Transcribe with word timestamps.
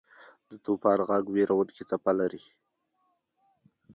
د 0.49 0.51
طوفان 0.65 0.99
ږغ 1.09 1.25
وېرونکې 1.35 1.83
څپه 1.89 2.11
لري. 2.19 2.43